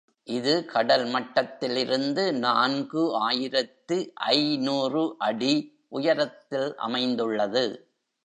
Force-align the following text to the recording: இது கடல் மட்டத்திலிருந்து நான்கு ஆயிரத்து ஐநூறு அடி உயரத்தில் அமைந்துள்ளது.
இது 0.27 0.53
கடல் 0.65 1.03
மட்டத்திலிருந்து 1.05 2.23
நான்கு 2.37 3.01
ஆயிரத்து 3.19 3.97
ஐநூறு 4.31 5.03
அடி 5.19 5.53
உயரத்தில் 5.89 6.75
அமைந்துள்ளது. 6.77 7.63